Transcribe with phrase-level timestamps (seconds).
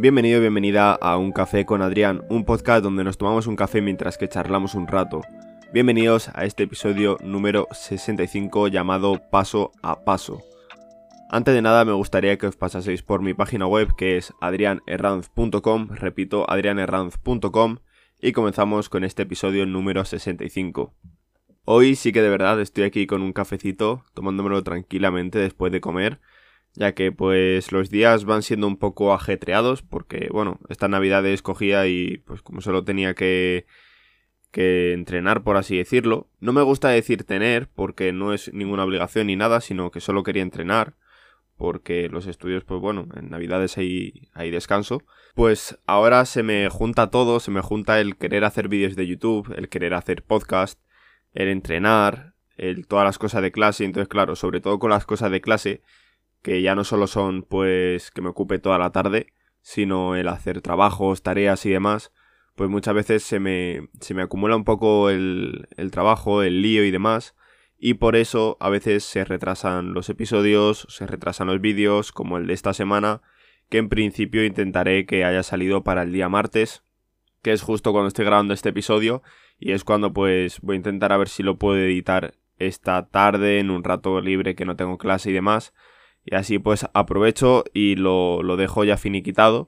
[0.00, 4.16] Bienvenido, bienvenida a Un Café con Adrián, un podcast donde nos tomamos un café mientras
[4.16, 5.22] que charlamos un rato.
[5.72, 10.40] Bienvenidos a este episodio número 65 llamado Paso a Paso.
[11.30, 15.88] Antes de nada me gustaría que os pasaseis por mi página web que es adrianerranz.com,
[15.88, 17.78] repito, adrianerranz.com
[18.20, 20.94] y comenzamos con este episodio número 65.
[21.64, 26.20] Hoy sí que de verdad estoy aquí con un cafecito, tomándomelo tranquilamente después de comer,
[26.74, 31.86] ya que pues los días van siendo un poco ajetreados, porque bueno, esta Navidad escogía
[31.86, 33.66] y pues como solo tenía que
[34.50, 36.28] que entrenar, por así decirlo.
[36.40, 40.22] No me gusta decir tener, porque no es ninguna obligación ni nada, sino que solo
[40.22, 40.94] quería entrenar,
[41.56, 45.02] porque los estudios, pues bueno, en Navidades hay, hay descanso.
[45.34, 49.52] Pues ahora se me junta todo, se me junta el querer hacer vídeos de YouTube,
[49.56, 50.80] el querer hacer podcast,
[51.34, 53.84] el entrenar, el, todas las cosas de clase.
[53.84, 55.82] Entonces, claro, sobre todo con las cosas de clase,
[56.42, 60.60] que ya no solo son pues que me ocupe toda la tarde, sino el hacer
[60.62, 62.12] trabajos, tareas y demás,
[62.54, 66.84] pues muchas veces se me, se me acumula un poco el, el trabajo, el lío
[66.84, 67.36] y demás,
[67.78, 72.48] y por eso a veces se retrasan los episodios, se retrasan los vídeos, como el
[72.48, 73.22] de esta semana,
[73.68, 76.82] que en principio intentaré que haya salido para el día martes,
[77.42, 79.22] que es justo cuando estoy grabando este episodio,
[79.58, 83.60] y es cuando pues voy a intentar a ver si lo puedo editar esta tarde
[83.60, 85.72] en un rato libre que no tengo clase y demás,
[86.30, 89.66] y así pues aprovecho y lo, lo dejo ya finiquitado.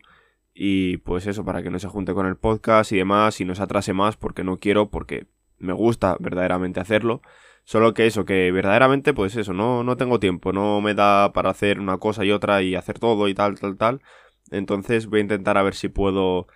[0.52, 3.54] Y pues eso, para que no se junte con el podcast y demás y no
[3.54, 5.26] se atrase más porque no quiero, porque
[5.58, 7.22] me gusta verdaderamente hacerlo.
[7.64, 11.50] Solo que eso, que verdaderamente pues eso, no, no tengo tiempo, no me da para
[11.50, 14.02] hacer una cosa y otra y hacer todo y tal, tal, tal.
[14.50, 16.46] Entonces voy a intentar a ver si puedo,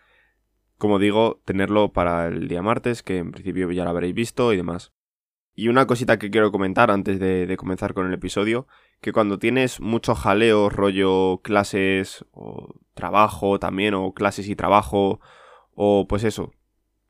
[0.76, 4.56] como digo, tenerlo para el día martes, que en principio ya lo habréis visto y
[4.56, 4.92] demás.
[5.54, 8.66] Y una cosita que quiero comentar antes de, comenzar con el episodio,
[9.00, 15.20] que cuando tienes mucho jaleo, rollo clases o trabajo también, o clases y trabajo,
[15.74, 16.52] o pues eso,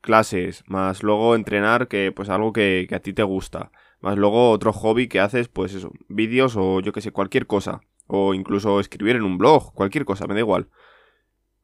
[0.01, 4.51] clases, más luego entrenar, que pues algo que, que a ti te gusta, más luego
[4.51, 8.79] otro hobby que haces, pues eso, vídeos o yo que sé, cualquier cosa, o incluso
[8.79, 10.69] escribir en un blog, cualquier cosa, me da igual.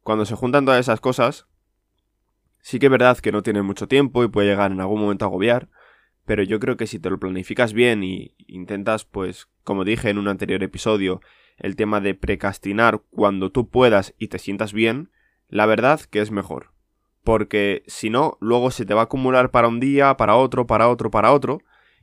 [0.01, 1.45] Cuando se juntan todas esas cosas,
[2.61, 5.25] sí que es verdad que no tienes mucho tiempo y puede llegar en algún momento
[5.25, 5.69] a agobiar,
[6.25, 10.17] pero yo creo que si te lo planificas bien y intentas, pues, como dije en
[10.17, 11.21] un anterior episodio,
[11.57, 15.11] el tema de precastinar cuando tú puedas y te sientas bien,
[15.47, 16.71] la verdad que es mejor.
[17.23, 20.89] Porque si no, luego se te va a acumular para un día, para otro, para
[20.89, 21.61] otro, para otro,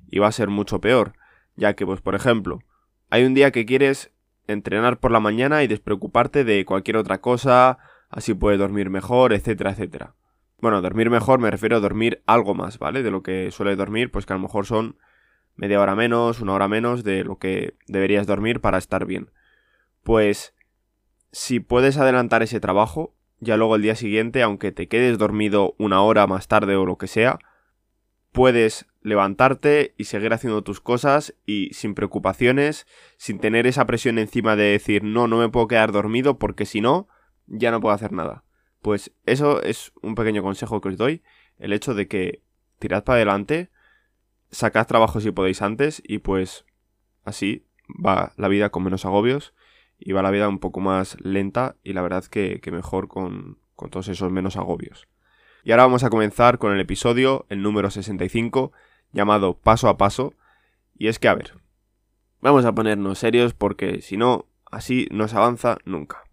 [0.08, 1.14] y va a ser mucho peor.
[1.56, 2.60] Ya que, pues, por ejemplo,
[3.10, 4.12] hay un día que quieres
[4.46, 7.78] entrenar por la mañana y despreocuparte de cualquier otra cosa,
[8.10, 10.14] así puedes dormir mejor, etcétera, etcétera.
[10.60, 13.02] Bueno, dormir mejor me refiero a dormir algo más, ¿vale?
[13.02, 14.98] De lo que suele dormir, pues que a lo mejor son
[15.54, 19.30] media hora menos, una hora menos de lo que deberías dormir para estar bien.
[20.02, 20.54] Pues
[21.30, 26.02] si puedes adelantar ese trabajo, ya luego el día siguiente, aunque te quedes dormido una
[26.02, 27.38] hora más tarde o lo que sea,
[28.32, 32.86] puedes levantarte y seguir haciendo tus cosas y sin preocupaciones,
[33.16, 36.80] sin tener esa presión encima de decir no, no me puedo quedar dormido porque si
[36.80, 37.08] no,
[37.46, 38.44] ya no puedo hacer nada.
[38.82, 41.22] Pues eso es un pequeño consejo que os doy,
[41.58, 42.42] el hecho de que
[42.78, 43.70] tirad para adelante,
[44.50, 46.64] sacad trabajo si podéis antes y pues
[47.24, 49.54] así va la vida con menos agobios
[49.98, 53.58] y va la vida un poco más lenta y la verdad que, que mejor con,
[53.74, 55.08] con todos esos menos agobios.
[55.64, 58.72] Y ahora vamos a comenzar con el episodio, el número 65,
[59.12, 60.34] llamado Paso a Paso.
[60.96, 61.54] Y es que, a ver,
[62.40, 66.24] vamos a ponernos serios porque si no, así no se avanza nunca.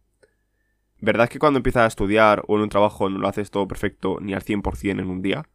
[0.99, 4.17] ¿Verdad que cuando empiezas a estudiar o en un trabajo no lo haces todo perfecto
[4.21, 5.47] ni al 100% en un día?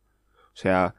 [0.53, 0.95] O sea,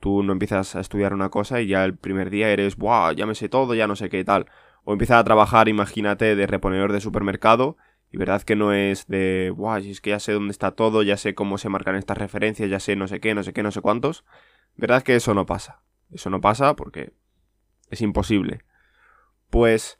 [0.00, 3.12] tú no empiezas a estudiar una cosa y ya el primer día eres, ¡buah!
[3.12, 4.46] Ya me sé todo, ya no sé qué tal.
[4.84, 7.76] O empiezas a trabajar, imagínate, de reponedor de supermercado
[8.12, 9.80] y verdad que no es de, ¡buah!
[9.80, 12.70] Si es que ya sé dónde está todo, ya sé cómo se marcan estas referencias,
[12.70, 14.24] ya sé no sé qué, no sé qué, no sé cuántos.
[14.76, 15.82] ¿Verdad que eso no pasa?
[16.12, 17.12] Eso no pasa porque
[17.90, 18.64] es imposible.
[19.50, 19.98] Pues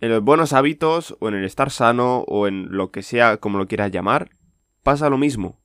[0.00, 3.58] en los buenos hábitos, o en el estar sano, o en lo que sea como
[3.58, 4.30] lo quieras llamar,
[4.82, 5.58] pasa lo mismo.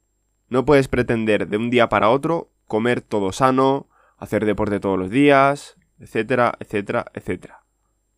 [0.49, 3.87] No puedes pretender de un día para otro comer todo sano,
[4.17, 7.63] hacer deporte todos los días, etcétera, etcétera, etcétera.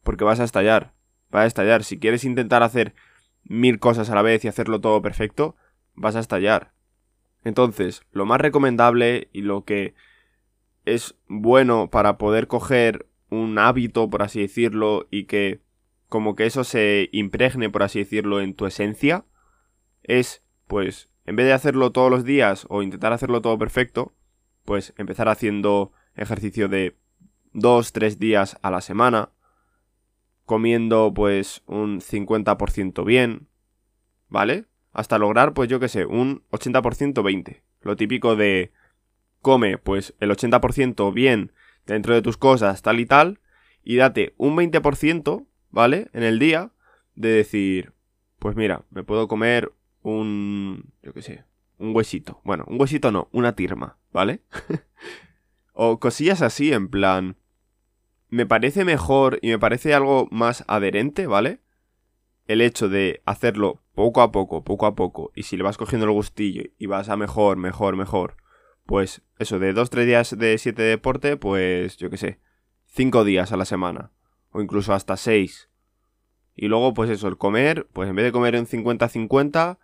[0.04, 0.94] Porque vas a estallar.
[1.30, 1.84] Vas a estallar.
[1.84, 2.96] Si quieres intentar hacer
[3.44, 5.56] mil cosas a la vez y hacerlo todo perfecto,
[5.94, 6.72] vas a estallar.
[7.44, 9.94] Entonces, lo más recomendable y lo que
[10.86, 15.62] es bueno para poder coger un hábito, por así decirlo, y que
[16.16, 19.26] como que eso se impregne, por así decirlo, en tu esencia,
[20.02, 24.14] es, pues, en vez de hacerlo todos los días o intentar hacerlo todo perfecto,
[24.64, 26.96] pues empezar haciendo ejercicio de
[27.52, 29.34] dos, tres días a la semana,
[30.46, 33.50] comiendo pues un 50% bien,
[34.30, 34.68] ¿vale?
[34.94, 37.62] hasta lograr, pues yo qué sé, un 80% 20.
[37.82, 38.72] Lo típico de
[39.42, 41.52] come pues el 80% bien
[41.86, 43.42] dentro de tus cosas, tal y tal,
[43.84, 46.10] y date un 20%, ¿vale?
[46.14, 46.72] En el día
[47.16, 47.92] de decir,
[48.40, 49.74] pues mira, me puedo comer
[50.04, 51.44] un, yo qué sé,
[51.78, 52.40] un huesito.
[52.46, 54.42] Bueno, un huesito no, una tirma, ¿vale?
[55.74, 57.36] o cosillas así, en plan,
[58.30, 61.60] me parece mejor y me parece algo más adherente, ¿vale?
[62.48, 66.06] El hecho de hacerlo poco a poco, poco a poco, y si le vas cogiendo
[66.06, 68.38] el gustillo y vas a mejor, mejor, mejor,
[68.86, 72.40] pues eso, de 2-3 días de 7 de deporte, pues yo qué sé,
[72.86, 74.12] 5 días a la semana,
[74.56, 75.70] o incluso hasta 6.
[76.56, 79.80] Y luego, pues eso, el comer, pues en vez de comer un 50-50,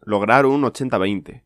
[0.00, 1.42] lograr un 80-20.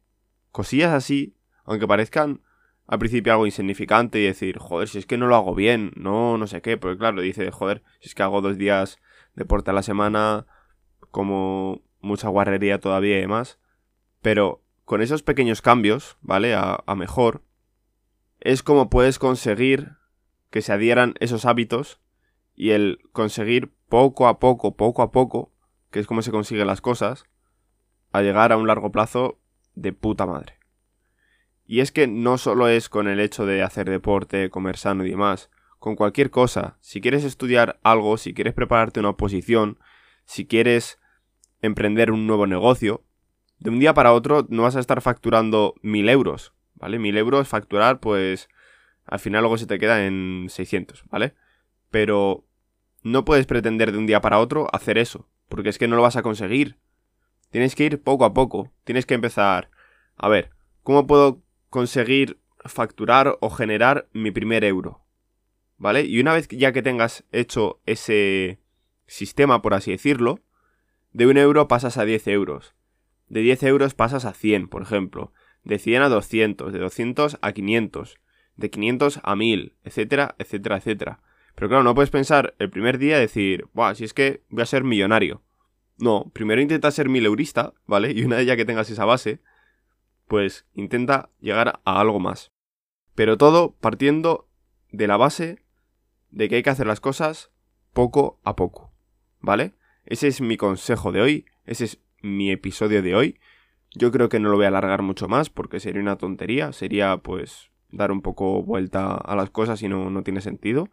[0.52, 1.34] Cosillas así,
[1.64, 2.42] aunque parezcan
[2.86, 6.36] al principio algo insignificante y decir, joder, si es que no lo hago bien, no,
[6.36, 8.98] no sé qué, porque claro, dice, joder, si es que hago dos días
[9.34, 10.44] deporte a la semana,
[11.10, 13.58] como mucha guarrería todavía y demás,
[14.20, 16.54] pero con esos pequeños cambios, ¿vale?
[16.54, 17.42] A, a mejor,
[18.38, 19.92] es como puedes conseguir
[20.50, 22.00] que se adhieran esos hábitos
[22.60, 25.50] y el conseguir poco a poco, poco a poco,
[25.90, 27.24] que es como se consiguen las cosas,
[28.12, 29.38] a llegar a un largo plazo
[29.74, 30.58] de puta madre.
[31.64, 35.10] Y es que no solo es con el hecho de hacer deporte, comer sano y
[35.10, 35.48] demás,
[35.78, 39.78] con cualquier cosa, si quieres estudiar algo, si quieres prepararte una oposición,
[40.26, 40.98] si quieres
[41.62, 43.04] emprender un nuevo negocio,
[43.58, 46.98] de un día para otro no vas a estar facturando mil euros, ¿vale?
[46.98, 48.50] Mil euros facturar, pues
[49.06, 51.32] al final luego se te queda en 600, ¿vale?
[51.90, 52.44] Pero
[53.02, 56.02] no puedes pretender de un día para otro hacer eso, porque es que no lo
[56.02, 56.78] vas a conseguir.
[57.50, 59.70] Tienes que ir poco a poco, tienes que empezar,
[60.16, 60.50] a ver,
[60.82, 65.04] ¿cómo puedo conseguir facturar o generar mi primer euro?
[65.78, 66.02] ¿Vale?
[66.02, 68.60] Y una vez ya que tengas hecho ese
[69.06, 70.40] sistema, por así decirlo,
[71.12, 72.74] de un euro pasas a 10 euros.
[73.28, 75.32] De 10 euros pasas a 100, por ejemplo.
[75.64, 78.18] De 100 a 200, de 200 a 500,
[78.56, 81.22] de 500 a 1000, etcétera, etcétera, etcétera.
[81.54, 84.66] Pero claro, no puedes pensar el primer día decir, Buah, si es que voy a
[84.66, 85.42] ser millonario.
[85.98, 88.12] No, primero intenta ser mileurista, ¿vale?
[88.12, 89.40] Y una vez ya que tengas esa base,
[90.26, 92.52] pues intenta llegar a algo más.
[93.14, 94.48] Pero todo partiendo
[94.92, 95.62] de la base
[96.30, 97.50] de que hay que hacer las cosas
[97.92, 98.92] poco a poco,
[99.40, 99.74] ¿vale?
[100.04, 103.40] Ese es mi consejo de hoy, ese es mi episodio de hoy.
[103.92, 107.16] Yo creo que no lo voy a alargar mucho más porque sería una tontería, sería
[107.18, 110.88] pues dar un poco vuelta a las cosas y no, no tiene sentido.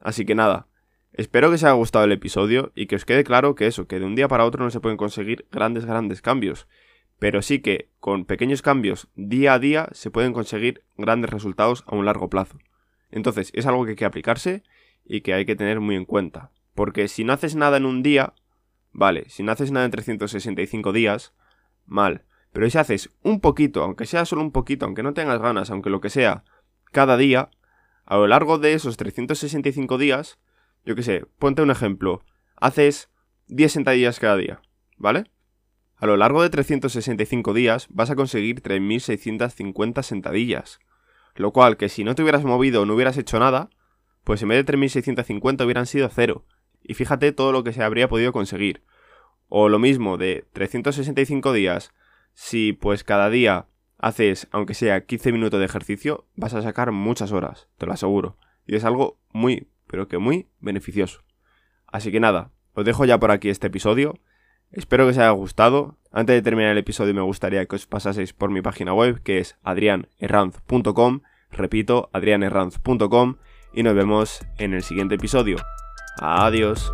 [0.00, 0.68] Así que nada,
[1.12, 3.98] espero que os haya gustado el episodio y que os quede claro que eso, que
[3.98, 6.68] de un día para otro no se pueden conseguir grandes, grandes cambios.
[7.18, 11.94] Pero sí que con pequeños cambios día a día se pueden conseguir grandes resultados a
[11.94, 12.58] un largo plazo.
[13.10, 14.62] Entonces es algo que hay que aplicarse
[15.04, 16.50] y que hay que tener muy en cuenta.
[16.74, 18.34] Porque si no haces nada en un día,
[18.92, 21.32] vale, si no haces nada en 365 días,
[21.86, 22.24] mal.
[22.52, 25.90] Pero si haces un poquito, aunque sea solo un poquito, aunque no tengas ganas, aunque
[25.90, 26.44] lo que sea,
[26.92, 27.50] cada día,
[28.06, 30.38] a lo largo de esos 365 días,
[30.84, 32.24] yo qué sé, ponte un ejemplo,
[32.56, 33.10] haces
[33.48, 34.62] 10 sentadillas cada día,
[34.96, 35.24] ¿vale?
[35.96, 40.78] A lo largo de 365 días vas a conseguir 3.650 sentadillas.
[41.34, 43.70] Lo cual que si no te hubieras movido o no hubieras hecho nada,
[44.22, 46.44] pues en vez de 3.650 hubieran sido cero.
[46.82, 48.82] Y fíjate todo lo que se habría podido conseguir.
[49.48, 51.92] O lo mismo de 365 días,
[52.34, 53.66] si pues cada día
[53.98, 58.36] haces, aunque sea 15 minutos de ejercicio, vas a sacar muchas horas, te lo aseguro.
[58.66, 61.22] Y es algo muy, pero que muy beneficioso.
[61.86, 64.18] Así que nada, os dejo ya por aquí este episodio.
[64.70, 65.96] Espero que os haya gustado.
[66.12, 69.38] Antes de terminar el episodio me gustaría que os pasaseis por mi página web que
[69.38, 71.20] es adrianerranz.com.
[71.50, 73.36] Repito, adrianerranz.com
[73.72, 75.56] y nos vemos en el siguiente episodio.
[76.18, 76.92] Adiós.